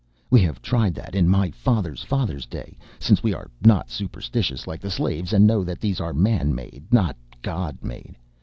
"We 0.31 0.41
have 0.41 0.63
tried 0.63 0.95
that, 0.95 1.13
in 1.13 1.29
my 1.29 1.51
father's 1.51 2.01
father's 2.01 2.47
day, 2.47 2.75
since 2.97 3.21
we 3.21 3.35
are 3.35 3.51
not 3.61 3.91
superstitious 3.91 4.65
like 4.65 4.81
the 4.81 4.89
slaves 4.89 5.31
and 5.31 5.45
know 5.45 5.63
that 5.63 5.79
these 5.79 6.01
are 6.01 6.11
man 6.11 6.55
made 6.55 6.85
not 6.91 7.15
god 7.43 7.77
made. 7.83 8.15